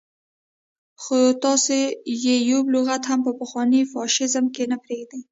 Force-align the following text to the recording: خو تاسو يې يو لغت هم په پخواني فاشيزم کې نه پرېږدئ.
خو 1.01 1.17
تاسو 1.43 1.75
يې 2.23 2.35
يو 2.51 2.61
لغت 2.75 3.03
هم 3.09 3.19
په 3.27 3.31
پخواني 3.39 3.81
فاشيزم 3.91 4.45
کې 4.55 4.63
نه 4.71 4.77
پرېږدئ. 4.83 5.21